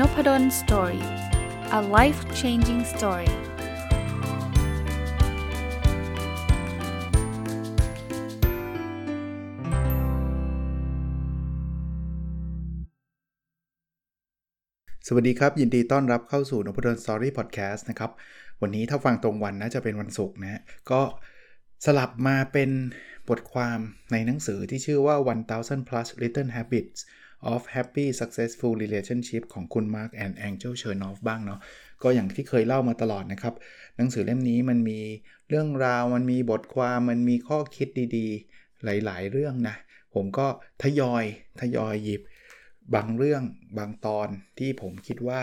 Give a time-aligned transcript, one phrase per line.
[0.00, 1.04] n o p d d o story
[1.78, 3.30] a life changing story
[15.06, 18.10] สวัสดีครับ ยินดีต้อนรับเข้าสู่นพดล story พอดแคสต์นะครับ
[18.62, 20.60] วันนี้ถ้าฟังตรงวันนะจะเป็นวันศุกร์นะ
[20.90, 21.00] ก็
[21.86, 22.70] สลับมาเป็น
[23.28, 23.78] บทความ
[24.12, 25.16] ในหนังสือที่ชื่อว่า
[25.50, 27.00] 1000 plus little habits
[27.52, 31.60] of happy successful relationship ของคุณ Mark and Angel Chernoff บ้างเนาะ
[32.02, 33.54] ก็อย่างที่เคยเล่ามาตลอดนะครับ
[33.96, 35.00] หนังสือเล่มนี้มันมี
[35.48, 39.76] เรื่องราวมันมีบทความมันมีข้อคิดดีๆ หลายๆ เรื่องนะ
[40.14, 40.46] ผมก็
[40.82, 41.24] ทยอย
[41.60, 42.22] ทยอยหยิบ
[42.94, 43.42] บางเรื่อง
[43.78, 44.28] บางตอน
[44.58, 45.42] ที่ผมคิดว่า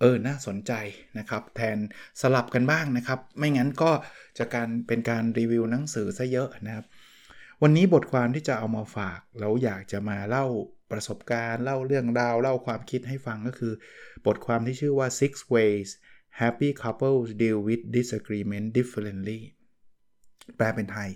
[0.00, 0.72] เออ น่าสนใจ
[1.18, 1.78] นะครับ แทน
[2.20, 3.90] สลับกันบ้างนะครับ ไม่งั้นก็
[4.38, 6.84] จะการเป็นการรีวิวหนังสือซะเยอะนะครับ
[7.62, 10.46] วันนี้บทความที่จะเอามาฝาก แล้วอยากจะมาเล่า
[10.90, 13.72] ประสบการณ์ เล่าเรื่องราว เล่าความคิดให้ฟังก็คือ
[14.26, 15.88] บทความที่ชื่อว่า six ways
[16.40, 19.40] happy couples deal with disagreement differently
[20.56, 21.10] แปลเป็นไทย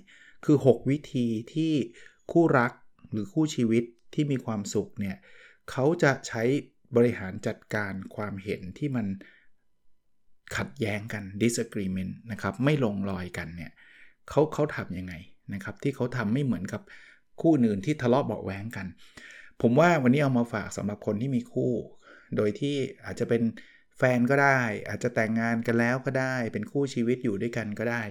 [0.45, 1.73] คือ 6 วิธีที่
[2.33, 2.73] คู่รัก
[3.13, 5.17] หรือคู่ชีวิตที่มีความสุขเนี่ย
[5.71, 6.43] เขาจะใช้
[6.97, 9.07] บริหารจัดการความเห็นที่มัน
[10.57, 13.73] ขัดแย้งกัน disagreement นะครับ ไม่ลงรอยกันเนี่ย
[14.29, 15.15] เขาเขาทำยังไง
[15.55, 16.83] นะครับ ที่เขาทำไม่เหมือนกับ
[17.41, 18.87] คู่อื่นที่ทะเลาะเบาแหวงกัน
[19.63, 21.73] ผมว่าวันนี้เอามาฝากสำหรับคนที่มีคู่
[22.37, 23.43] โดยที่อาจจะเป็น
[23.99, 28.03] แฟนก็ได้ อาจจะแต่งงานกันแล้วก็ได้ เป็นคู่ชีวิตอยู่ด้วยกันก็ได้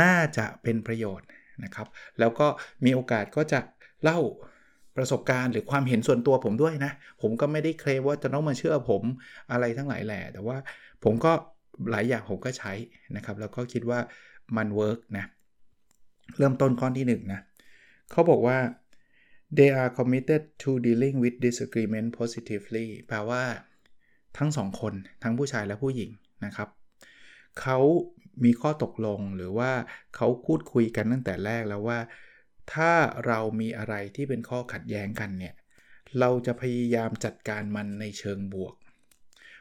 [0.00, 1.26] น่าจะเป็นประโยชน์
[1.64, 1.86] นะครับ
[2.18, 2.46] แล้วก็
[2.84, 3.60] มีโอกาสก็จะ
[4.02, 4.20] เล่า
[4.96, 9.02] ประสบการณ์หรือความเห็นส่วนตัวผมด้วยนะ ผมก็ไม่ได้เคลมว่าจะต้องมาเชื่อผม
[9.52, 10.56] อะไรทั้งหลายแหละแต่ว่า
[11.04, 11.32] ผมก็
[11.90, 12.72] หลายอย่างผมก็ใช้
[13.16, 13.98] นะครับ แล้วก็คิดว่า
[14.56, 15.24] มันเวิร์กนะ
[16.38, 17.40] เริ่มต้นข้อที่1นนะ
[18.10, 18.56] เขาบอกว่า
[19.56, 23.42] they are committed to dealing with disagreement positively แปลว่า
[24.38, 26.10] ทั้งสองคนทั้งผู้ชายและผู้หญิง
[26.44, 26.68] นะครับ
[27.60, 27.78] เขา
[28.44, 29.72] มีข้อตกลงหรือว่า
[30.16, 31.98] เขาพูดคุยกันตั้งแต่แรกแล้วว่า
[32.72, 32.92] ถ้า
[33.26, 35.54] เรามีอะไรที่เป็นข้อขัดแย้งกันเนี่ย
[36.20, 38.74] เราจะพยายามจัดการมันในเชิงบวก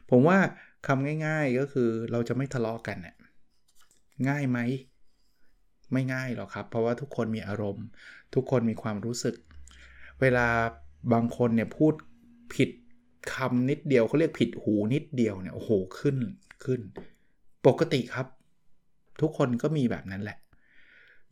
[0.10, 0.40] ผมว่า
[0.88, 3.16] คำง่ายๆก็คือเราจะไม่ทะเลาะกกันเนี่ย
[4.30, 4.60] ง่ายไหม
[5.92, 7.86] ไม่ง่ายหรอกครับ เพราะว่าทุกคนมีอารมณ์
[8.36, 9.36] ทุกคนมีความรู้สึก
[10.22, 10.48] เวลา
[11.14, 11.94] บางคนเนี่ยพูด
[12.56, 12.70] ผิด
[13.34, 16.18] คำนิดเดียวเขาเรียกผิดหูนิดเดียวเนี่ยโอ้โหขึ้น
[16.64, 16.82] ขึ้น
[17.68, 18.28] ปกติครับ
[19.22, 20.38] ทุกคนก็มีแบบนั้นแหละ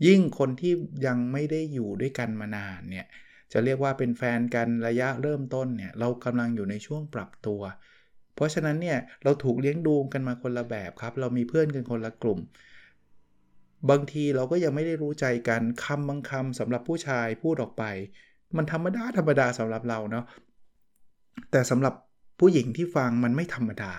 [0.06, 0.74] ยิ่งคนที่
[1.08, 3.06] ยังไม่ได้อยู่ด้วยกันมานานเนี่ย
[3.52, 7.62] จะเรียกว่าเป็นแฟนกันระยะเริ่มต้นเนี่ยเรากำลังอยู่ในช่วงปรับตัว
[8.36, 12.40] เพราะฉะนั้นเนี่ยเราถูกเลี้ยงดูกันมาคนละแบบครับ เรามีเพื่อนกันคนละกลุ่ม
[13.90, 17.84] บางทีเราก็ยังไม่ได้รู้ใจกันคำบางคำสำหรับผู้ชายพูดออกไป
[18.56, 20.26] มันธรรมดาธรรมดาสำหรับเราเนาะ
[21.52, 21.94] แต่สำหรับ
[22.40, 23.94] ผู้หญิงที่ฟังมันไม่ธรรมดา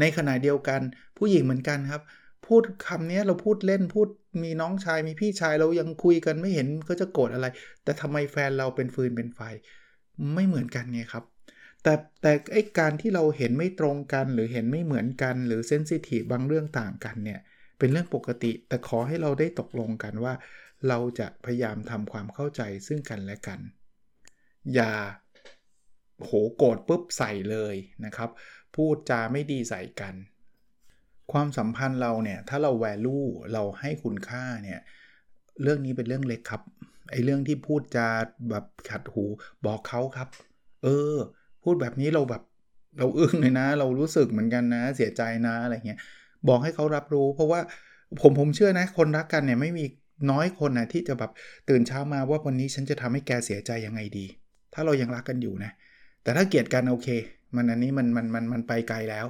[0.00, 0.80] ในขณะเดียวกัน
[1.18, 2.02] ผู้หญิงเหมือนกันครับ
[2.46, 4.08] พูดคำนี้เราพูดเล่นพูด
[4.42, 7.46] มีน้องชายมีพี่ชายเรายังคุยกันไม่เห็นก็จะโกรธอะไร
[7.84, 9.40] แต่ทำไมแฟนเราเป็นฟืนเป็นไฟ
[10.34, 11.24] ไม่เหมือนกันไงครับ
[11.82, 17.40] แต่แต่ไอการที่เราเห็นไม่ตรงกันหรือเห็นไม่เหมือนกัน หรือเซนซิทีฟบางเรื่องต่างกันเนี่ย
[17.82, 20.34] เป็นเรื่องปกติ แต่ขอให้เราได้ตกลงกันว่า
[20.88, 23.60] เราจะพยายามทำความเข้าใจซึ่งกันและกัน
[24.74, 24.92] อย่า
[26.24, 28.30] โหโกรธปุ๊บใส่เลยนะครับ
[28.74, 30.14] พูดจาไม่ดีใส่กัน
[31.32, 34.80] ความสัมพันธ์เราเนี่ย ถ้าเรา value เราให้คุณค่าเนี่ย
[35.62, 36.62] เรื่องนี้เป็นเรื่องเล็กครับ
[37.10, 38.08] ไอ้เรื่องที่พูดจา
[38.50, 39.24] แบบขัดหู
[39.66, 40.28] บอกเขาครับ
[40.84, 41.16] เออ
[41.62, 42.42] พูดแบบนี้เราแบบ
[42.98, 46.00] เราอึ้งเลยนะ เรารู้สึกเหมือนกันนะ เสียใจนะอะไรเงี้ย
[46.48, 47.60] บอกให้เขารับรู้ เพราะว่า
[48.20, 49.84] ผมผมเชื่อนะคนรักกันเนี่ยไม่มี
[50.30, 51.30] น้อยคนนะที่จะแบบ
[51.68, 54.26] ตื่นเช้ามาว่าวันนี้ฉันจะทำให้แกเสียใจยังไงดี
[54.74, 55.72] ถ้าเรายังรักกันอยู่นะ
[56.22, 57.08] แต่ถ้าเกลียดกันโอเค
[57.56, 59.26] มันอันนี้มันมันมันมันไปไกลแล้ว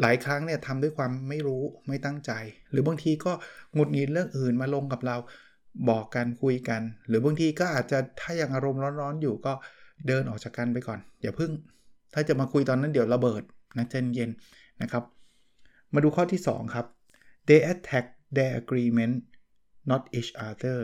[0.00, 2.32] หลายครั้งเนี่ยทำด้วยความไม่รู้ไม่ตั้งใจ
[2.70, 3.32] หรือบางทีก็
[3.74, 5.16] หงุดหงิดเรื่องอื่นมาลงกับเรา
[5.90, 9.52] บอกกันคุยกัน หรือบางทีก็อาจจะถ้ายังอารมณ์ร้อนๆอยู่ก็
[10.06, 11.50] เดินออกจากกันไปก่อน อย่าพึ่ง
[12.14, 13.42] ถ้าจะมาคุยตอนนั้นเดี๋ยวระเบิด
[13.78, 14.30] นะเจนเย็น
[14.82, 15.02] นะครับ
[15.94, 16.86] มาดูข้อที่ 2 ครับ
[17.48, 18.06] they attack
[18.36, 19.14] their agreement
[19.90, 20.78] not each other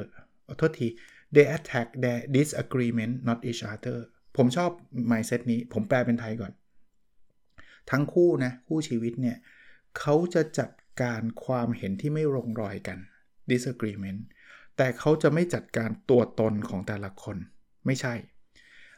[0.48, 0.88] อโทษที
[1.34, 3.98] they attack their disagreement not each other
[4.36, 4.70] ผมชอบ
[5.10, 6.52] mindset นี้ ผมแปลเป็นไทยก่อน
[7.90, 9.36] ทั้งคู่นะ คู่ชีวิตเนี่ย
[9.98, 10.70] เขาจะจัด
[11.02, 12.98] การความเห็นที่ไม่ลงรอยกัน
[13.50, 14.20] disagreement
[14.76, 17.36] แต่เขาจะไม่จัดการตัวตนของแต่ละคน
[17.86, 18.14] ไม่ใช่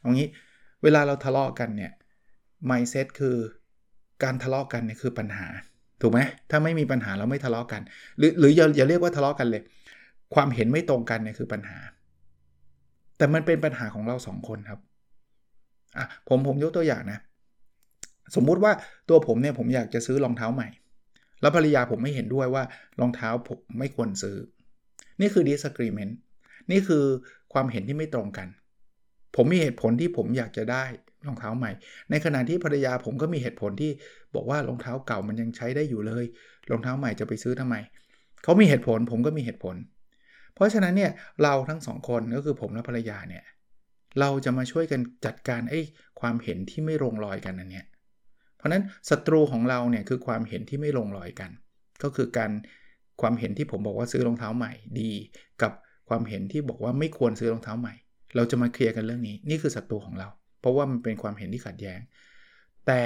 [0.00, 0.28] เอางี้
[0.82, 1.92] เวลาเราทะเลาะกันเนี่ย
[2.70, 3.36] mindset คือ
[4.22, 5.48] การทะเลาะกันเนี่ยคือปัญหา
[6.00, 6.20] ถูกไหม
[6.50, 7.82] ถ้าไม่มีปัญหาเราไม่ทะเลาะกัน
[8.18, 9.62] หรือหรืออย่าอย่าเรียกว่าทะเลาะกันเลย
[10.34, 11.78] ความเห็นไม่ตรงกันเนี่ยคือปัญหา
[13.16, 14.80] แต่มันเป็นปัญหาของเราสองคนครับ
[15.96, 17.18] อะผมผมยกตัวอย่างนะ
[18.34, 18.72] สมมุติว่า
[19.08, 20.68] ตัวผมเนี่ยผมอยากจะซื้อรองเท้าใหม่
[21.40, 22.64] แล้วภรรยาผมไม่เห็นด้วยว่า
[23.00, 24.36] รองเท้าผมไม่ควรซื้อ
[25.20, 26.12] นี่คือ disagreement
[26.70, 27.04] นี่คือ
[27.52, 28.48] ความเห็นที่ไม่ตรงกัน
[29.36, 30.84] ผมมีเหตุผลที่ผมอยากจะได้
[31.26, 31.72] รองเท้าใหม่
[32.10, 33.90] ในขณะที่ภรรยาผมก็มีเหตุผลที่
[34.34, 36.24] บอกว่ารองเท้าเก่ามันยังใช้ได้อยู่เลย
[36.70, 37.76] รองเท้าใหม่จะไปซื้อทำไม
[38.42, 39.76] เขามีเหตุผลผมก็มีเหตุผล
[40.54, 41.12] เพราะฉะนั้นเนี่ย
[41.42, 43.44] เราทั้งสองคนก็คือผมและภรรยาเนี่ย
[44.20, 45.80] เราจะมาช่วยกันจัดการไอ้
[46.20, 47.86] ความเห็นที่ไม่ลงรอยกันนั่นเนี่ย
[48.56, 51.50] เพราะนั้นศัตรูของเราเนี่ยคือความเห็นที่ไม่ลงรอยกัน
[52.02, 52.50] ก็คือการ
[53.20, 55.10] ความเห็นที่ผมบอกว่าซื้อรองเท้าใหม่ดี
[55.62, 55.72] กับ
[56.08, 57.94] ความเห็นที่บอกว่าไม่ควรซื้อรองเท้าใหม่
[58.36, 60.28] เราจะมาเคลียร์กันเรื่องนี้ นี่คือศัตรูของเรา
[60.60, 62.00] เพราะว่ามันเป็นความเห็นที่ขัดแย้ง
[62.86, 63.02] แต่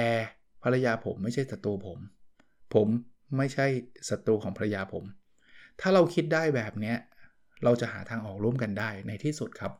[0.63, 1.99] ภรรยาผมไม่ใช่ศัตรูผม
[2.73, 2.87] ผม
[3.37, 3.65] ไม่ใช่
[4.09, 5.03] ศัตรูของภรรยาผม
[5.81, 6.97] ถ้าเราคิดได้แบบเนี้ย
[7.63, 9.73] เราจะหาทางออกร่วมกันได้ในที่สุดครับ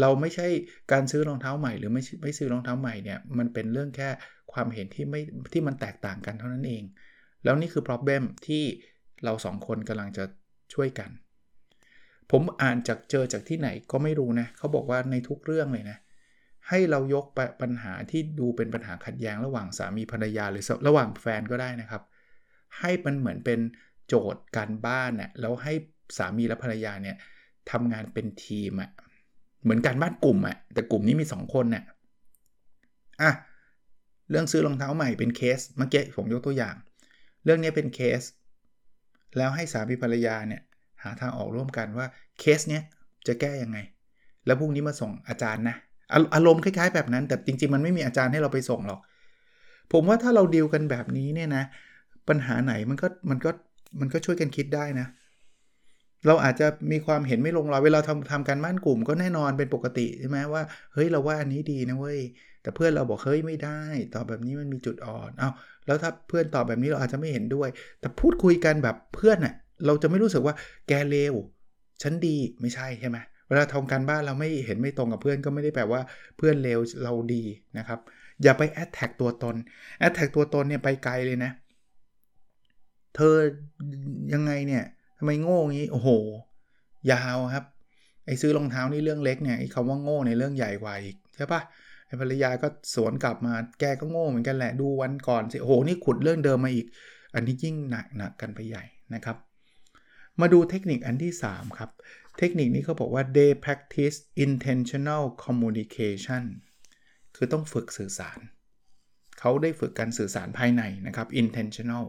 [0.00, 0.46] เราไม่ใช่
[0.92, 4.08] การซื้อรองเท้าใหม่หรือไม่ไม่ซื้อรองเท้าใหม่เนี่ยมันเป็นเรื่องแค่
[4.52, 5.20] ความเห็นที่ไม่
[5.52, 6.84] ที่มันแตกต่างกันเท่านั้นเอง
[7.44, 8.62] แล้วนี่คือ problem ที่
[9.24, 10.24] เราสองคนกำลังจะ
[10.74, 11.10] ช่วยกัน
[12.30, 15.98] ผมอ่านจากเจอจากที่ไหนก็ไม่รู้นะเขาบอกว่าในทุกเรื่องเลยนะ
[16.68, 17.24] ให้เรายก
[17.62, 22.02] ปัญหาที่ดูเป็นปัญหาขัดแย้งระหว่างสามีภรรยาหรือระหว่างแฟนก็ได้นะครับ
[22.78, 23.60] ให้มันเหมือนเป็น
[24.08, 25.72] โจทย์การบ้านนะ่ะแล้วให้
[26.18, 27.16] สามีและภรรยาเนี่ย
[27.70, 28.90] ทำงานเป็นทีมอะ่ะ
[29.62, 31.84] เหมือนการบ้านกลุ่มอะ่ะแต่กลุ่มนี้มี 2 คนนะ่ะ
[33.22, 33.30] อะ
[34.30, 36.74] เรื่องซื้อรองเท้าใหม่เป็นเคสเมื่อกี้ผมยกตัวอย่าง
[37.44, 38.22] เรื่องนี้เป็นเคส
[39.36, 40.62] แล้วให้สามีภรรยาเนี่ย
[41.02, 42.06] หาทางออกร่วมกันว่า
[42.38, 42.82] เคสเนี้ย
[43.26, 43.78] จะแก้ยังไง
[44.46, 45.76] แล้วพรุ่งนี้มาส่งอาจารย์นะ
[46.34, 49.00] อารมณ์คล้ายๆแบบนั้น แต่จริง ๆ มันไม่มีอาจารย์ให้เราไปส่งหรอก
[49.92, 51.64] ผมว่าถ้าเราดีลกันแบบนี้เนี่ยนะ
[52.28, 53.50] ปัญหาไหนมันก็มันก็
[54.00, 55.06] มันก็ช่วยกันคิดได้นะ
[56.26, 60.62] เราอาจจะมีความเห็นไม่ลงรอยเวลาทำทำการบ้านกลุ่มก็แน่นอนเป็นปกติใช่ไหมว่า
[60.92, 62.20] เฮ้ยเราว่าอันนี้ดีนะเว้ย
[62.62, 63.80] แต่เพื่อนเราบอกเฮ้ยไม่ได้
[64.14, 65.50] ตอบแบบนี้มันมีจุดอ่อนเอา้า
[65.86, 67.68] แล้วถ้าเพื่อนตอบแบบนี้เราอาจจะไม่เห็นด้วย
[68.00, 69.54] แต่พูดคุยกันแบบเพื่อนน่ะ
[69.86, 70.54] เราจะไม่รู้สึกว่า
[70.88, 71.34] แกเลว
[72.02, 76.00] ฉันดีไม่ใช่ใช่ไหมเวลาทำการบ้านเราไม่เห็นไม่ตรงกับเพื่อนก็ไม่ได้แปลว่า
[76.36, 77.44] เพื่อนเลวเราดี
[77.78, 78.00] นะครับ
[78.42, 79.56] อย่าไปแอดแท็กตัวตน
[79.98, 81.50] แอดแท็กตัวตนเนี่ยไปไกลเลยนะ
[83.16, 83.36] เธอ
[84.32, 84.84] ยังไงเนี่ย
[85.18, 86.08] ทำไมโง่งี้โอ้โห
[87.10, 87.64] ยาวครับ
[88.26, 91.60] ไอ้ซื้อรองเท้านี่เรื่องเล็กเนี่ยไอ้คำว่าโง่ในเรื่องใหญ่กว่าอีกใช่ปะ
[92.06, 96.86] ไอภรรยาก็สวนกลับมาแกก็โง่เหมือนกันแหละดูวันก่อนสิโอ้โหนี่ขุดเรื่องเดิมมาอีก
[97.34, 98.84] อันนี้ยิ่งหนักหนักกันไปใหญ่
[99.14, 99.36] นะครับ
[100.40, 101.90] มาดูเทคนิคอันที่ 3 ครับ
[102.38, 106.42] เทคนิคนี้เขาบอกว่า they practice intentional communication
[107.36, 108.38] คือต้องฝึกสื่อสาร
[109.38, 112.04] เขาได้ฝึกการสื่อสารภายในนะครับ intentional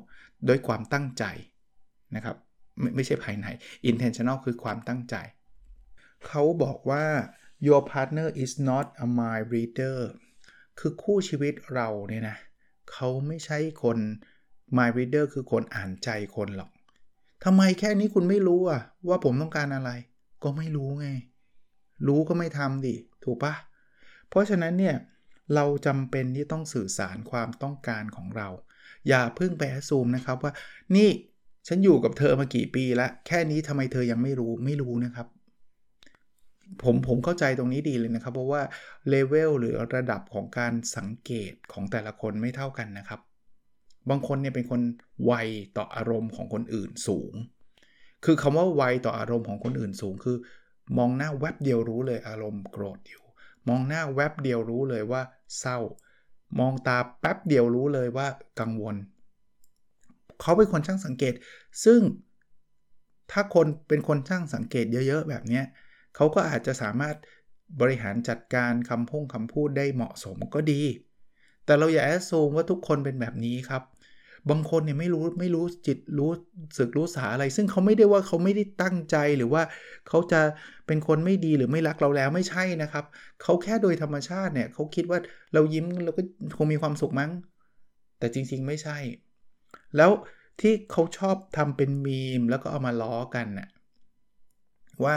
[0.46, 1.24] โดยความตั้งใจ
[2.16, 2.38] นะครับ
[2.80, 3.48] ไม่ไม่ใช่ภายใน
[3.90, 5.16] intentional คือความตั้งใจ
[6.28, 7.06] เขาบอกว่า
[7.68, 9.98] your partner is not a mind reader
[10.80, 12.38] คือคู่ชีวิตเราเนี่ยนะ
[12.92, 13.98] เขาไม่ใช่คน
[14.78, 16.72] mind reader คือคนอ่านใจคนหรอก
[17.44, 19.92] ทำไมแค่นี้คุณไม่รู้อะว่าผมต้องการอะไร
[20.44, 21.10] ก็ไม่รู้ไง
[22.08, 23.54] รู้ก็ไม่ทำดิ ถูกปะ
[24.30, 24.96] เพราะฉะนั้นเนี่ย
[25.56, 28.48] เราจำเป็นที่ต้องสื่อสารความต้องการของเรา
[29.08, 30.54] อย่าเพิ่งไปแอซูมนะครับว่า
[30.96, 31.10] นี่
[31.68, 35.28] ฉันอยู่กับเธอมากี่ปีแล้ว แค่นี้ทำไมเธอยังไม่รู้ไม่รู้นะครับ
[36.84, 38.62] ผมผมเข้าใจตรงนี้ดีเลยนะครับ เพราะว่า
[39.10, 43.20] เลเวลหรือระดับของการสังเกตของแต่ละคนไม่เท่ากันนะครับ
[44.10, 44.82] บางคนเนี่ยเป็นคน
[45.26, 45.32] ไว
[45.78, 47.34] ต่ออารมณ์ของคนอื่นสูง
[48.26, 50.38] คือคำว่าไวต่ออารมณ์ของคนอื่นสูง คือ
[50.98, 53.24] มองหน้าแวบเดียวรู้เลยอารมณ์โกรธอยู่
[53.68, 55.22] มองหน้าแวบเดียวรู้เลยว่า
[55.60, 55.78] เศร้า
[56.60, 58.28] มองตาแป๊บเดียวรู้เลยว่า
[58.60, 58.96] กังวล
[60.42, 61.34] เขาเป็นคนช่างสังเกต
[61.86, 62.02] ซึ่ง
[63.32, 65.62] ถ้าคนเป็นคนช่างสังเกตเยอะๆ แบบนี้
[66.16, 67.16] เขาก็อาจจะสามารถ
[67.82, 70.82] บริหารจัดการคำพุ่งคำพูดได้เหมาะสมก็ดี
[71.66, 73.84] แต่เราอย่าแอดซูมว่าทุกคนเป็นแบบนี้ครับ
[74.50, 76.32] บางคนเนี่ยไม่รู้ไม่รู้จิตรู้
[76.78, 79.62] สึกรู้สาอะไร ซึ่งเขาไม่ได้ว่าเขาไม่ได้ตั้งใจหรือว่า
[80.08, 80.42] เขาจะ
[80.88, 83.06] เป็นคนไม่ดีหรือไม่รักเราแล้วไม่ใช่นะครับ
[83.42, 85.20] เขาแค่โดยธรรมชาติเนี่ยเขาคิดว่า
[85.54, 86.22] เรายิ้มเราก็
[86.58, 87.32] คงมีความสุขมั้ง
[88.20, 88.98] แต่จริงๆไม่ใช่
[89.98, 90.12] แล้ว
[90.62, 93.70] ที่เขาชอบทำเป็นมีมแล้วก็เอามาล้อกันน่ะ
[95.06, 95.16] ว่า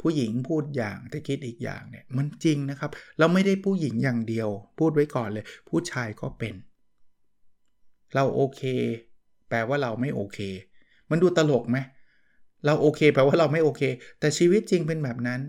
[0.00, 6.54] ผู้หญิงพูดอย่างแต่คิดอีกอย่างเนี่ยมันจริงนะครับ เราไม่ได้ผู้หญิงอย่างเดียว พูดไว้ก่อนเลย ผู้ชายก็เป็น
[8.14, 8.60] เราโอเค
[9.48, 10.38] แปลว่าเราไม่โอเค
[11.10, 11.78] มันดูตลกไหม
[12.66, 13.82] เราโอเค แปลว่าเราไม่โอเค
[14.20, 15.40] แต่ชีวิตจริงเป็นแบบนั้น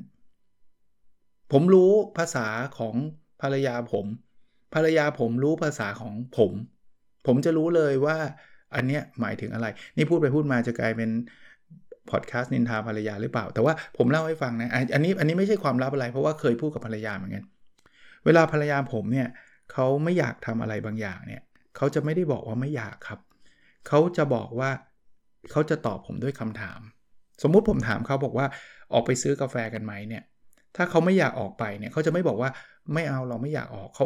[1.52, 2.48] ผมรู้ภาษา
[2.78, 2.96] ของ
[3.42, 4.06] ภรรยาผม
[4.74, 6.52] ภรรยาผมรู้ภาษาของผม
[7.26, 8.18] ผมจะรู้เลยว่า
[8.76, 11.10] อันเนี้ยหมายถึงอะไร นี่พูดไปพูดมาจะกลายเป็น
[12.12, 17.44] พอดแคสต์นินทาภรรยาหรือเปล่า แต่ว่าผมเล่าให้ฟังนะ อันนี้อันนี้ไม่ใช่ความลับอะไร เพราะว่าเคยพูดกับภรรยาเหมือนกัน
[18.26, 19.28] เวลาภรรยาผมเนี่ย
[19.72, 21.42] เขาไม่อยากทำอะไรบางอย่างเนี่ย
[21.78, 23.20] เขาจะไม่ได้บอกว่าไม่อยากครับ
[23.88, 24.70] เขาจะบอกว่า
[25.52, 26.80] เขาจะตอบผมด้วยคำถาม
[27.44, 28.48] สมมุติผมถามเขาบอกว่า
[28.94, 30.24] ออกไปซื้อกาแฟกันไหมเนี่ย
[30.76, 32.50] ถ้าเขาไม่อยากออกไปเนี่ยเขาจะไม่บอกว่า
[32.94, 34.06] ไม่เอาเราไม่อยากออกเขา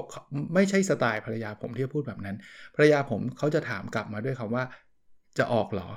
[0.53, 2.35] ไม่ใช่สไตล์ภรรยาผมที่จะพูดแบบนั้น
[2.75, 4.63] ภรรยาผมเขาจะถามกลับมาด้วยคำว่า
[5.37, 5.89] จะออกเหรอ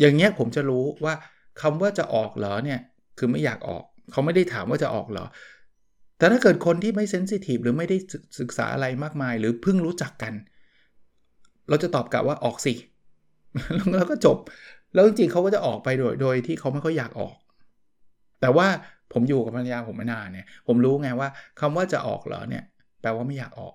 [0.00, 1.14] อย่างเงี้ยผมจะรู้ว่า
[1.62, 2.80] คำว่าจะออกเหรอเนี่ย
[3.18, 5.26] คือไม่อยากออก เขาไม่ได้ถามว่าจะออกเหรอ
[6.18, 7.96] แต่ถ้าเกิดคนที่ไม่เซนซิทีฟหรือไม่ได้
[8.40, 12.74] ศึกษาอะไรมากมาย หรือเพิ่งรู้จักกันเเราจะตอบกลับว่าออกสิ
[13.96, 14.38] แล้วก็จบ
[14.94, 17.36] แล้วจริงๆเขาก็จะออกไปโดย โดยที่เขาไม่ค่อยอยากออก
[18.40, 18.66] แต่ว่า
[19.12, 21.28] ผมอยู่กับภรรยาผมมานานเนี่ย ผมรู้ไงว่า
[21.60, 22.64] คำว่าจะออกเหรอเนี่ย
[23.00, 23.74] แปลว่าไม่อยากออก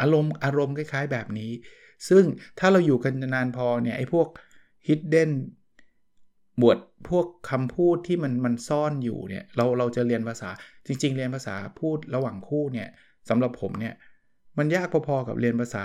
[0.00, 1.50] อารมณ์อารมณ์คล้ายๆแบบนี้
[2.08, 2.24] ซึ่ง
[2.58, 4.26] ถ้าเราอยู่กันนานพอเนี่ยไอ้พวก
[4.86, 5.30] hidden
[6.60, 6.78] บวด
[7.08, 10.50] พวกคำพูดที่มันมันซ่อนอยู่เนี่ย เราเราจะเรียนภาษา
[10.86, 12.88] จริง ๆ เรียนภาษาพูดระหว่างคู่เนี่ย
[13.28, 13.94] สำหรับผมเนี่ย
[14.58, 15.84] มันยากพอๆกับเรียนภาษา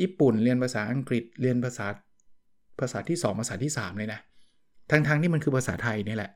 [0.00, 1.86] ญี่ปุ่นเรียนภาษาอังกฤษเรียนภาษา
[2.80, 4.20] ภาษาที่ 2 ภาษาที่ 3 เลยนะ
[4.90, 6.30] ทั้งๆที่มันคือภาษาไทยนี่แหละ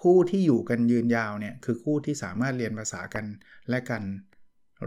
[0.00, 3.24] คู่ที่อยู่กันยืนยาวเนี่ยคือคู่ที่สามารถเรียนภาษากัน
[3.68, 4.02] และกัน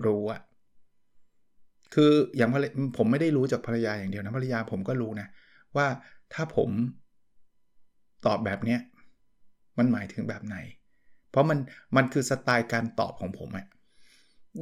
[0.05, 0.41] รู้อะ
[1.94, 2.50] คืออย่าง
[2.98, 5.27] ผมไม่ได้รู้จากภรรยาอย่างเดียวนะภรรยาผมก็รู้นะ
[5.75, 5.88] ว่า
[6.34, 6.70] ถ้าผม
[8.25, 8.79] ตอบแบบเนี้ย
[9.77, 10.58] มันหมายถึงแบบไหน
[11.29, 11.60] เพราะมัน
[11.96, 13.67] มันคือสไตล์การตอบของผมอะ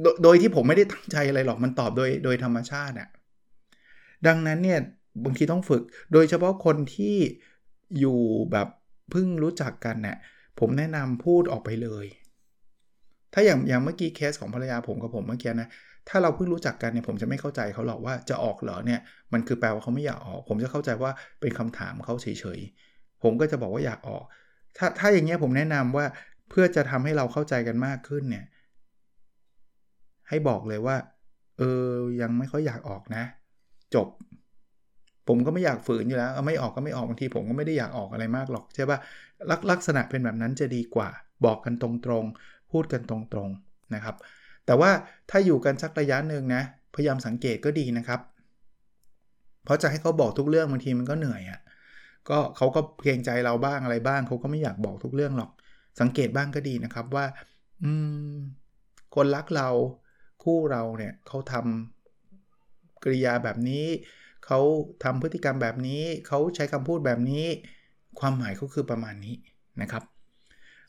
[0.02, 3.08] โดโดยที่ผมไม่ได้ตั้งใจอะไรหรอกมันตอบโดยโดยธรรมชาติอะ
[4.26, 4.78] ดังนั้นเนี่ย
[5.24, 5.82] บางทีต้องฝึก
[6.12, 7.16] โดยเฉพาะคนที่
[7.98, 8.18] อยู่
[8.52, 8.68] แบบ
[9.10, 10.16] เพิ่งรู้จักกันเนี่ย
[10.60, 12.06] ผมแนะนำพูดออกไปเลย
[13.32, 15.68] ถ้าอย่างอย่างเมื่อกี้เคสของภรรยาผมกับผมเมื่อกี้นะ
[16.08, 19.00] ถ้าเราเพิ่งรู้จักกันเนี่ยผมจะไม่เข้าใจเขาหรอกว่าจะออกเหรอเนี่ย
[19.32, 21.10] มันคือแปลว่าเขาไม่อยากออก ผมจะเข้าใจว่า
[21.40, 22.26] เป็นคำถามเขาเฉ
[22.58, 24.24] ยๆ ผมก็จะบอกว่าอยากออก
[24.78, 26.06] ถ้าถ้าอย่างเงี้ยผมแนะนำว่า
[26.50, 28.44] เพื่อจะทำให้เราเข้าใจกันมากขึ้นเนี่ย
[30.28, 30.96] ให้บอกเลยว่า
[31.58, 31.88] เออ
[32.20, 33.24] ยังไม่ค่อยอยากออกนะ
[33.94, 34.08] จบ
[35.28, 38.98] ผมก็ไม่อยากฝืนอยู่แล้วไม่ออกก็ไม่ออกบางทีผมก็ไม่ได้อยากออกอะไรมากหรอกใช่ปะ
[39.50, 41.08] ลักลักษณะเป็นแบบนั้นจะดีกว่า
[41.46, 41.88] บอกกันตร
[42.22, 43.16] งๆ พูดกันตร
[43.46, 44.16] งๆนะครับ
[44.66, 44.90] แต่ว่า
[45.30, 46.62] ถ้าอยู่กันสักระยะหนึ่งนะ
[46.94, 48.20] พยายามสังเกตก็ดีนะครับ
[49.64, 51.60] เพราะจะให้เขาบอกทุกเรื่องบางทีมันก็เหนื่อยอะ่ะ
[52.28, 55.50] ก็เขาก็เกรงใจเราบ้างอะไรบ้างเขาก็ไม่อยากบอกทุกเรื่องหรอก
[56.00, 57.26] สังเกตบ้างก็ดีนะครับว่า
[57.82, 57.92] อื
[58.32, 58.34] ม
[59.14, 59.68] คนรักเรา
[60.44, 63.86] คู่เราเนี่ยเขาทำกริยาแบบนี้
[64.46, 64.60] เขา
[65.04, 67.46] ทำพฤติกรรมแบบนี้เขาใช้คำพูดแบบนี้
[68.20, 69.36] ความหมายเขาคือประมาณนี้
[69.82, 70.04] นะครับ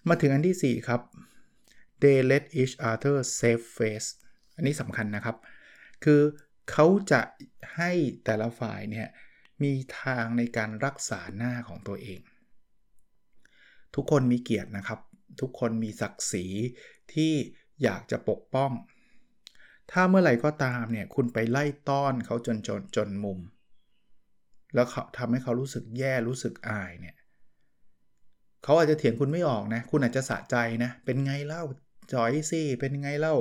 [0.08, 1.02] มาถึงอันที่ 4 ครับ
[2.02, 4.10] they let each other save face
[4.56, 5.38] อันนี้สำคัญนะครับ
[6.04, 6.22] คือ
[6.72, 7.22] เขาจะ
[7.76, 7.92] ให้
[8.26, 9.08] แต่ละฝ่ายเนี่ย
[9.64, 12.20] มีทางในการรักษาหน้าของตัวเอง
[13.96, 15.00] ทุกคนมีเกียรตินะครับ
[15.42, 16.46] ทุกคนมีศักดิ์ศรี
[17.14, 17.34] ที่
[17.84, 18.72] อยากจะปกป้อง
[19.92, 23.40] ถ้าเมื่อไหร่ก็ตามเนี่ยคุณไปไล่ต้อนเขาจนจนจนมุม
[24.74, 27.16] แล้วเขาทำให้เขารู้สึกแย่รู้สึกอายเนี่ย
[28.64, 31.64] เขาอาจจะเถียงคุณไม่ออกนะ คุณอาจจะสะใจนะ เป็นไงเล่า
[32.14, 33.34] จอยสิเป็นไงเล่า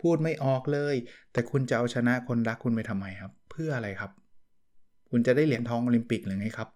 [0.00, 0.94] พูดไม่ออกเลย
[1.32, 4.10] แต่คุณจะเอาชนะคนรักคุณไปทำไมครับ เพื่ออะไรครับ
[5.10, 6.68] คุณจะได้เหรียญทองโอลิมปิกหรือไงครับ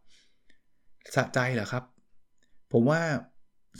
[1.14, 1.84] สะใจเหรอครับ
[2.72, 3.00] ผมว่า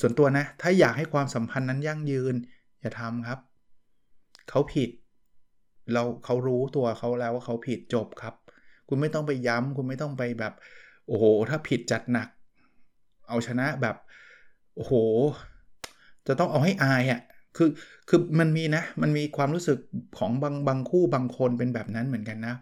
[0.01, 2.35] ส่วนตัวนะ ถ้าอยากให้ความสัมพันธ์นั้นยั่งยืน
[2.81, 3.39] อย่าทำครับ
[4.51, 4.91] เขาผิด
[5.93, 8.35] เราเขารู้ตัวเขาแล้วว่าเขาผิดจบครับ
[8.89, 10.53] คุณไม่ต้องไปย้ำคุณไม่ต้องไปแบบ
[11.07, 12.29] โอ้โห ถ้าผิดจัดหนัก
[13.29, 13.97] เอาชนะแบบ
[14.77, 14.93] โอ้โห
[16.27, 17.21] จะต้องเอาให้อายอะ่ะ
[17.57, 17.71] คือ
[18.09, 19.79] คือมันมีนะ มันมีความรู้สึก
[20.19, 22.55] ของบางบางคู่บางคนเป็นแบบนั้นเหมือนกันนะ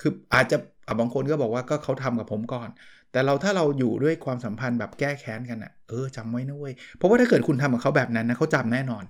[0.00, 0.56] คืออาจจะ
[1.00, 2.68] บางคนก็บอกว่าก็เขาทำกับผมก่อน
[3.12, 9.04] แต่เราถ้าเราอยู่ด้วยความสัมพันธ์แบบแก้แค้นกันอะ่ะเออจำไว้นะเว้ยเพราะว่าถ้าเกิดคุณทำกับเขาแบบนั้นนะเขาจำแน่นอน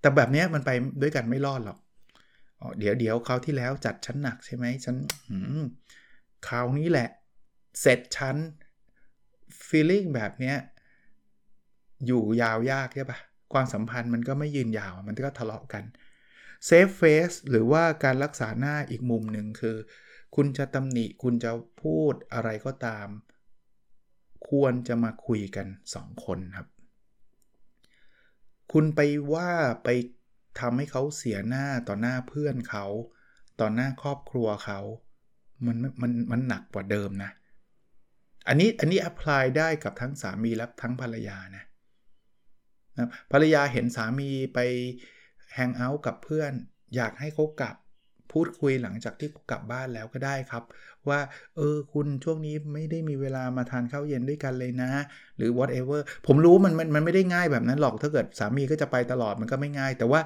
[0.00, 0.70] แต่แบบนี้มันไป
[1.02, 1.78] ด้วยกันไม่รอดหรอก
[2.78, 4.96] เดี๋ยวเดี๋ยวเขาที่แล้วจัดชั้นหนักใช่ไหมฉัน
[6.48, 7.08] คราวนี้แหละ
[7.80, 8.36] เสร็จชั้น
[9.66, 10.56] feeling แบบเนี้ย
[12.06, 13.18] อยู่ยาวยากใช่ปะ
[13.52, 15.84] ความสัมพันธ์มันก็ไม่ยืนยาวมันก็ทะเลาะกัน
[16.66, 19.76] เซฟเฟสหรือว่าการรักษาหน้าอีกมุมหนึ่งคือ
[20.36, 21.50] คุณจะตำหนิคุณจะ
[21.82, 23.08] พูดอะไรก็ตาม
[24.48, 26.68] ควรจะมาคุยกัน 2 คนครับ
[28.72, 29.00] คุณไป
[29.32, 29.50] ว่า
[29.84, 29.88] ไป
[30.58, 32.86] ทำให้เขาเสียหน้าต่อหน้าเพื่อนเขา
[33.60, 34.80] ต่อหน้าครอบครัวเขา
[35.66, 37.30] มันมันมันหนักกว่าเดิมนะ
[38.48, 41.64] อันนี้อันนี้แอพพลายได้กับทั้งสามีและทั้งภรรยานะ
[42.98, 44.58] นะภรรยาเห็นสามีไป
[45.54, 46.52] แฮงเอาท์กับเพื่อน
[46.96, 47.76] อยากให้เขากลับ
[48.32, 50.64] พูดคุยหลังจากที่กลับบ้านแล้วก็ได้ครับ
[51.08, 51.20] ว่า
[51.56, 54.90] เออคุณช่วงนี้ไม่ได้มีเวลามาทานข้าวเย็นด้วยกันเลยนะ
[55.36, 60.20] หรือ whatever ผมรู้มันมันมันไม่ได้ง่ายแบบนั้นหรอกถ้าเกิดสามีก็จะไปตลอดมันก็ไม่ง่าย แต่ว่า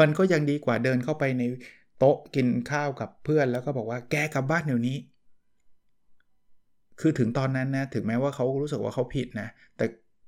[0.00, 1.42] มันก็ยังดีกว่าเดินเข้าไปใน
[1.98, 4.96] โต๊ะกินข้าวกับเพื่อนแล้วก็บอกว่าแกกลับบ้านเดี๋ยวนี้
[7.00, 9.84] คือถึงตอนนั้นนะถึงแม้ว่าเขารู้สึกว่าเขาผิดนะ แต่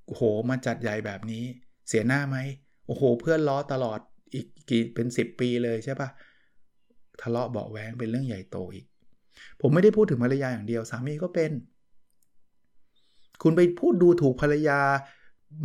[0.06, 1.44] โหมาจัดใหญ่แบบนี้
[1.88, 2.36] เสียหน้าไหม
[2.86, 4.00] โอ้โห เพื่อนล้อตลอด
[4.34, 6.08] อีกกี่เป็น 10 ปีเลยใช่ปะ
[7.22, 8.86] ทะเลาะเบาแหวงเป็นเรื่องใหญ่โตอีก
[9.60, 11.52] ผมไม่ได้พูดถึงภรรยาอย่างเดียว สามีก็เป็น
[13.42, 14.80] คุณไปพูดดูถูกภรรยา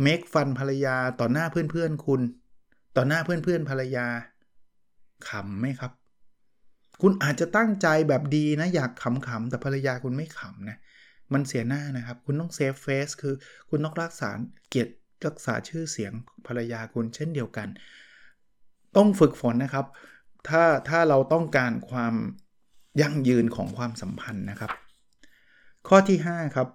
[0.02, 2.20] make fun ภรรยาต่อหน้าเพื่อนๆคุณ
[2.96, 4.06] ต่อหน้าเพื่อนๆภรรยา
[5.28, 5.92] ขำไหมครับ
[7.02, 10.78] คุณอาจจะตั้งใจแบบดีนะอยากขำๆแต่ภรรยาคุณไม่ขำนะ
[11.32, 13.34] มันเสียหน้านะครับ คุณต้อง save face คือ
[13.70, 14.30] คุณต้องรักษา
[14.68, 14.92] เกียรติ
[15.26, 16.12] รักษาชื่อเสียง
[16.46, 17.68] ภรรยาคุณเช่นเดียวกัน
[18.96, 19.86] ต้องฝึกฝนนะครับ
[20.48, 22.14] ถ้าถ้าเราต้องการความ
[23.00, 24.72] ยั่งยืนของความสัมพันธ์นะครับ
[25.88, 26.68] ข้อที่ 5 ครับ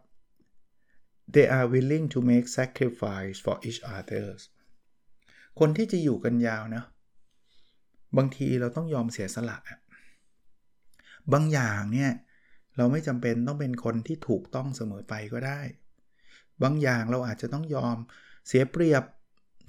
[1.34, 4.42] they are willing to make sacrifice for each others
[5.60, 6.84] คนที่จะอยู่กันยาวนะ
[8.18, 9.58] บางทีเราต้องยอมเสียสละ
[11.34, 12.12] บางอย่างเนี่ย
[12.78, 15.62] เราไม่จำเป็นต้องเป็นคนที่ถูกต้องเสมอไปก็ได้
[16.64, 17.98] บางอย่างเราอาจจะต้องยอม
[18.48, 19.04] เสียเปรียบ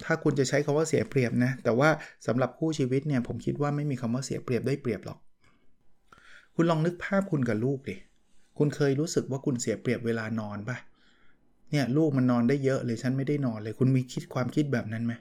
[0.05, 1.89] ถ้าคุณจะใช้คาว่าเสียเปรียบนะ แต่ว่า
[2.27, 5.19] สำหรับคู่ชีวิตเนี่ยผมคิดว่าไม่มีคำว่าเสียเปรียบได้เปรียบหรอก
[6.55, 7.97] คุณลองนึกภาพคุณกับลูกดิ
[8.59, 10.77] คุณเคยรู้สึกว่าคุณเสียเปรียบเวลานอนปะ
[11.71, 15.13] เนี่ยลูกมันนอนได้เยอะเลยฉันไม่ได้นอนเลย คุณมีคิดความคิดแบบนั้นไหม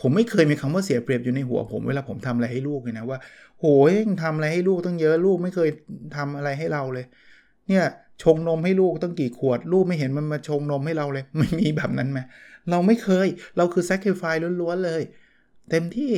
[0.00, 3.18] ผมไม่เคยมีคำว่าเสียเปรียบอยู่ในหัวผมเวลาผมทำอะไรให้ลูกเลยนะว่า
[3.60, 3.92] โหย
[4.22, 5.68] ทำอะไรให้ลูกต้องเยอะลูกไม่เคย
[6.16, 7.06] ทำอะไรให้เราเลย
[7.68, 7.84] เนี่ย
[8.22, 12.18] ชงนมให้ลูกต้องกี่ขวด ลูกไม่เห็นมันมาชงนมให้เราเลย ไม่มีแบบนั้นไหม
[12.70, 15.02] เราไม่เคย เราคือ sacrifice ล้วนๆเลย
[15.70, 16.12] เต็มที่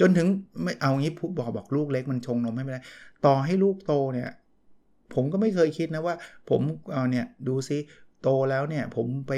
[0.00, 0.28] จนถึง
[0.62, 2.82] ไม่เอางี้พูดบอกบอกลูกเล็กมันชงนมให้ไม่ได้
[3.26, 4.30] ต่อให้ลูกโตเนี่ย
[5.14, 6.14] ผมก็ไม่เคยคิดนะว่า
[6.50, 6.60] ผม
[6.92, 7.78] เอาเนี่ยดูซิ
[8.22, 9.32] โตแล้วเนี่ย ผมไป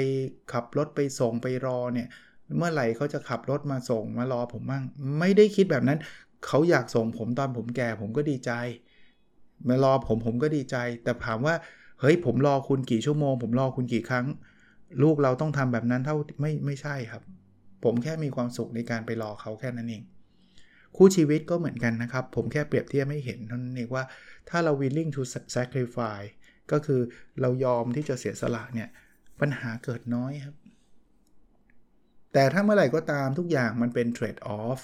[0.51, 2.07] ขับรถไปส่งไปรอเนี่ย
[2.57, 4.83] เมื่อไหร่เขาจะขับรถมาส่งมารอผมบ้าง
[5.19, 5.99] ไม่ได้คิดแบบนั้น
[6.45, 8.51] เขาอยากส่งผมตอนผมแก่ ผมก็ดีใจ
[9.67, 11.55] มารอผมผมก็ดีใจ แต่ถามว่า
[12.01, 14.25] เฮ้ยผมรอคุณกี่ชั่วโมง ผมรอคุณกี่ครั้ง
[15.03, 17.23] ลูกเราต้องทำแบบนั้นเท่าไม่ไม่ใช่ครับ
[17.83, 20.03] ผมแค่มีความสุขในการไปรอเขาแค่นั้นเอง
[20.95, 24.03] คู่ชีวิตก็เหมือนกันนะครับ ผมแค่เปรียบเทียบไม่เห็นเท่านั้นเองว่า
[24.49, 25.21] ถ้าเรา willing to
[25.55, 26.31] sacrifice
[26.71, 27.01] ก็คือ
[27.41, 28.89] เรายอมที่จะเสียสละเนี่ย
[29.39, 30.55] ปัญหาเกิดน้อยครับ
[32.33, 34.79] แต่ถ้าเมื่อไหร่ก็ตามทุกอย่างมันเป็น trade off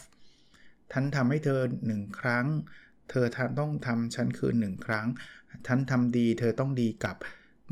[0.92, 2.46] ท่านทำให้เธอหนึ่งครั้ง
[3.10, 3.26] เธอ
[3.60, 5.08] ต้องทำฉันคืนหนึ่งครั้ง
[5.68, 7.16] ท่านทำดี เธอต้องดีกับ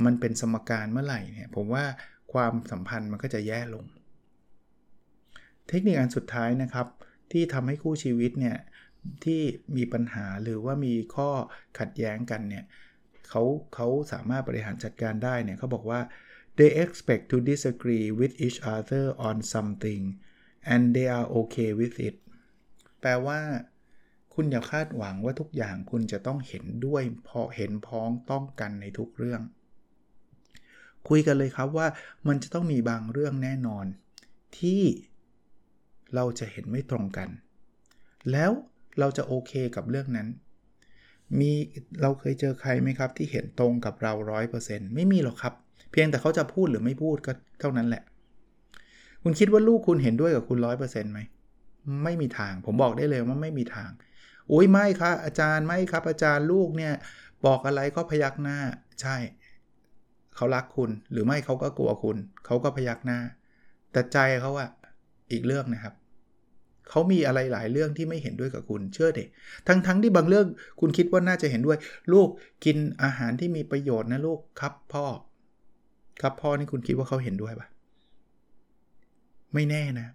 [0.06, 1.86] มันเป็นสมการเมื่อไหร่เนี่ย ผมว่า
[2.34, 3.86] ความสัมพันธ์มันก็จะแย่ลง
[5.68, 6.88] เทคนิคอันสุดท้ายนะครับ
[7.32, 8.58] ที่ทำให้คู่ชีวิตเนี่ย
[9.24, 9.42] ที่
[9.76, 11.30] มีปัญหาหรือว่ามีข้อ
[11.80, 12.66] ขัดแย้งกันเนี่ย
[13.30, 13.44] เขา
[13.76, 16.02] เขาสามารถบริหารจัดการได้เนี่ยเขาบอกว่า
[16.58, 20.04] they expect to disagree with each other on something
[20.74, 22.16] and they are okay with it
[23.02, 23.40] แปลว่า
[24.34, 29.42] คุณอย่าคาดหวังว่าทุกอย่างคุณจะต้องเห็นด้วยพอเห็นพ้องต้องกันในทุกเรื่อง
[31.10, 31.88] คุยกันเลยครับว่า
[32.28, 33.86] มันจะต้องมีบางเรื่องแน่นอน
[34.60, 34.82] ที่
[36.16, 37.30] เราจะเห็นไม่ตรงกัน
[38.32, 38.52] แล้ว
[39.00, 40.28] เราจะโอเคกับเรื่องนั้น
[41.40, 41.52] มี
[42.02, 44.14] เราเคยเจอใครไหมครับ ที่เห็นตรงกับเรา
[44.54, 45.54] 100%ไม่มีหรอกครับ
[45.92, 48.04] เพียงแต่เขาจะพูดหรือไม่พูดก็เท่านั้นแหละ
[49.24, 51.20] คุณคิดว่าลูกคุณเห็นด้วยกับคุณ 100%ไหม
[52.04, 53.90] ไม่มีทาง ผมบอกได้เลยว่าไม่มีทาง
[54.48, 56.94] โอ้ยไม่ครับอาจารย์ไม่ครับอาจารย์ลูกเนี่ย
[57.46, 58.60] บอกอะไรก็พยักหน้า
[59.02, 59.16] ใช่
[60.36, 63.20] เขารักคุณ หรือไม่เขาก็กลัวคุณ เขาก็พยักหน้า
[63.92, 64.70] แต่ใจเขาอะ
[65.32, 65.94] อีกเรื่องนะครับ
[66.90, 69.28] เขามีอะไรหลายเรื่องที่ไม่เห็นด้วยกับคุณเชื่อเด็ก
[69.68, 70.48] ทั้งๆทที่บางเรื่อง
[70.80, 71.78] คุณคิดว่าน่าจะเห็นด้วย
[72.14, 72.30] ลูก
[72.66, 75.06] กินอาหารที่มีประโยชน์นะลูกครับพ่อ
[76.22, 77.68] ครับพ่อนี่คุณคิดว่าเขาเห็นด้วยปะ
[79.54, 80.08] ไม่แน่นะ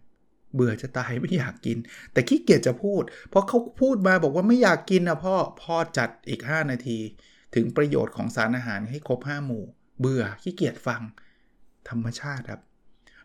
[0.54, 1.78] เบื่อจะตายไม่อยากกิน
[2.12, 6.98] แต่ขี้เกียจจะพูด เพราะเขาพูดมาบอกว่าไม่อยากกินนะพ่อพ่อจัดอีก 5 นาที
[7.54, 9.64] ถึงประโยชน์ของสารอาหารให้ครบ 5 หมู่
[10.00, 11.00] เบื่อขี้เกียจฟัง
[11.88, 12.62] ธรรมชาติครับ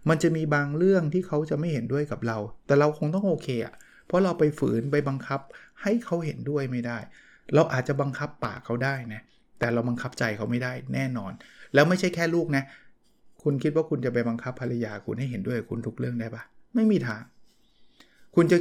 [0.10, 3.74] มันจะมีบางเรื่องที่เขาจะไม่เห็นด้วยกับเรา แต่เราคงต้องโอเคอะ
[4.08, 5.40] เพราะเราไปฝืนไปบังคับ
[5.82, 6.98] ให้เขาเห็นด้วยไม่ได้
[7.56, 9.22] เราอาจจะบังคับปากเขาได้นะ
[9.60, 11.32] แต่เราบังคับใจเขาไม่ได้แน่นอน
[11.74, 12.64] แล้วไม่ใช่แค่ลูกนะ
[13.44, 16.44] คุณคิดว่าคุณจะไปบังคับภรรยาคุณให้เห็นด้วยคุณทุกเรื่องได้ปะ
[16.76, 17.22] ไม่มีทาง
[18.36, 18.58] คุณจะ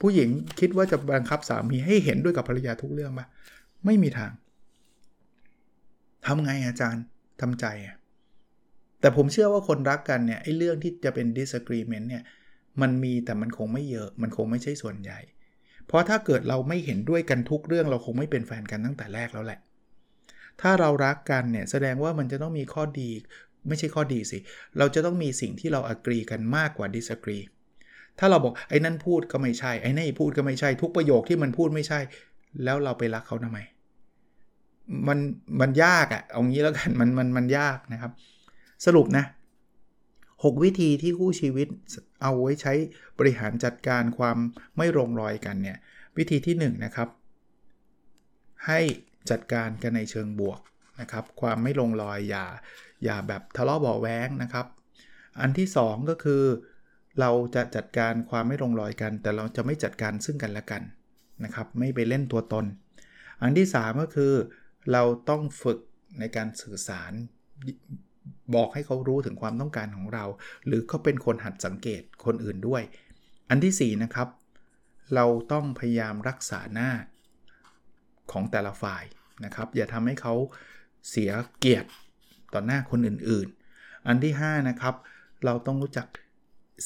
[0.00, 0.28] ผู้หญิง
[0.60, 3.26] คิดว่าจะบังคับสามีให้เห็นด้วยกับภรรยาทุกเรื่องปะ
[3.84, 4.30] ไม่มีทาง
[6.26, 7.04] ทำไงอาจารย์
[7.40, 7.96] ทำใจอะ
[9.00, 12.22] แต่ผมเชื่อว่าคนรักกันเนี่ยไอ้เรื่องที่จะเป็น disagreement เนี่ย
[12.80, 15.20] มันมีแต่มันคงไม่เยอะ มันคงไม่ใช่ส่วนใหญ่
[15.86, 19.58] เพราะถ้าเกิดเราไม่เห็นด้วยกันทุกเรื่องเราคงไม่เป็นแฟนกันตั้งแต่แรกแล้วแหละ
[20.60, 23.10] ถ้าเรารักกันเนี่ยแสดงว่ามันจะต้องมีข้อดี
[23.68, 24.38] ไม่ใช่ข้อดีสิ
[24.78, 27.44] เราจะต้องมีสิ่งที่เรา agree กันมากกว่า disagree
[28.18, 32.00] ถ้าเราบอกไอ้นั่นพูดก็ไม่ใช่ ไอ้นี่พูดก็ไม่ใช่ทุกประโยคที่มันพูดไม่ใช่
[32.64, 33.58] แล้วเราไปรักเขาทำไม
[35.08, 35.18] มัน
[35.60, 38.12] มันยากอะ่ะเอางี้แล้วกันมันมันมันยากนะครับ
[38.86, 39.24] สรุปนะ
[40.12, 41.68] 6 วิธีที่คู่ชีวิต
[42.22, 42.72] เอาไว้ใช้
[43.18, 44.38] บริหารจัดการความ
[44.76, 45.78] ไม่ลงรอยกันเนี่ย
[46.16, 47.08] วิธีที่1นนะครับ
[48.66, 48.80] ให้
[49.30, 50.60] จัดการกันในเชิงบวก
[51.00, 52.46] นะครับ ความไม่ลงรอยอย่า
[53.04, 54.66] อย่าแบบทะเลาะเบาแว้งนะครับ
[55.40, 56.42] อันที่ 2 ก็คือ
[57.20, 60.82] เราจะจัดการความไม่ลงรอยกัน แต่เราจะไม่จัดการซึ่งกันและกัน
[61.44, 62.64] นะครับ ไม่ไปเล่นตัวตน
[63.42, 64.32] อันที่ 3 ก็คือ
[64.92, 65.78] เราต้องฝึก
[66.18, 67.12] ในการสื่อสาร
[68.54, 70.24] บอกให้เขารู้ถึงความต้องการของเรา
[70.66, 72.82] หรือเขาเป็นคนหัดสังเกตคนอื่นด้วย
[73.50, 74.28] อันที่4นะครับ
[75.14, 76.90] เราต้องพยายามรักษาหน้า
[78.32, 79.04] ของแต่ละฝ่าย
[79.44, 80.34] นะครับ อย่าทำให้เขา
[81.10, 81.90] เสียเกียรติ
[82.54, 84.94] ต่อหน้าคนอื่นๆ อันที่5นะครับ
[85.44, 86.06] เราต้องรู้จัก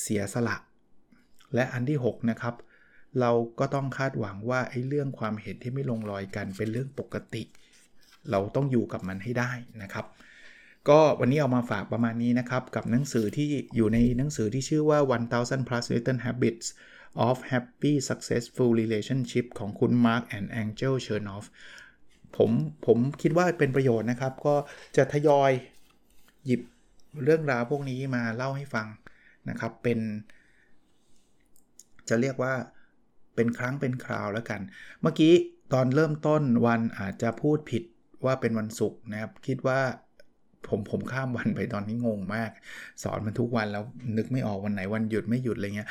[0.01, 0.57] เสียสละ
[1.55, 2.55] และอันที่6นะครับ
[3.21, 9.53] เราก็ต้องคาดหวังว่าไอ้เรื่องความเห็นที่ไม่ลงรอยกันเป็นเรื่องปกติเเราต้องอยู่กับมันให้ได้
[9.83, 10.07] นะครับ
[10.89, 14.99] ก็วันนี้เอามาฝากประมาณนี้นะครับ กับหนังสือที่อยู่ในหนังสือที่ชื่อว่า
[15.33, 16.67] 1000 plus little habits
[17.29, 21.47] of happy successful relationship ของคุณ Mark and Angel Chernoff
[22.37, 22.51] ผม
[22.87, 24.55] ผมคิดว่าเป็นประโยชน์นะครับ ก็
[24.97, 25.51] จะทยอย
[26.47, 26.61] หยิบ
[27.25, 28.87] เรื่องราวพวกนี้มาเล่าให้ฟัง
[29.49, 29.99] นะครับ เป็น
[32.09, 32.55] จะเรียกว่า
[33.35, 34.61] เป็นครั้งเป็นคราวแล้วกัน
[35.03, 35.35] เมื่อกี้
[35.73, 37.83] ตอนเริ่มต้นวันอาจจะพูดผิด
[38.25, 39.81] ว่าเป็นวันศุกร์นะครับ คิดว่า
[40.69, 42.51] ผมผมข้ามวันไปตอนนี้งงมาก
[43.03, 43.85] สอนมันทุกวันแล้ว
[44.17, 45.89] นึกไม่ออกวันไหนวันหยุดไม่หยุดอะไรเงี้ย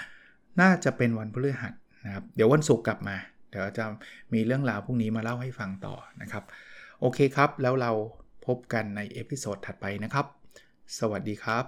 [0.61, 1.73] น่าจะเป็นวันพฤหัส
[2.05, 3.15] นะครับ เดี๋ยววันศุกร์กลับมา
[3.49, 3.85] เดี๋ยวจะ
[4.33, 6.43] มีเรื่องราวพวกนี้มาเล่าให้ฟังต่อนะครับ
[7.01, 7.91] โอเคครับ แล้วเรา
[8.45, 10.25] พบกันใน episode ถัดไปนะครับ
[10.99, 11.65] สวัสดีครับ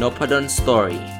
[0.00, 1.19] n o p a d o n Story